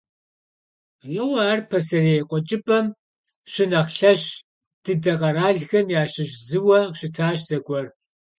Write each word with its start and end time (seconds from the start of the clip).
Ауэ 1.21 1.39
ар 1.51 1.61
пасэрей 1.69 2.21
Къуэкӏыпӏэм 2.29 2.85
щынэхъ 3.51 3.91
лъэщ 3.97 4.21
дыдэ 4.83 5.13
къэралхэм 5.19 5.87
ящыщ 6.01 6.31
зыуэ 6.47 6.79
щытащ 6.97 7.39
зэгуэр. 7.47 7.85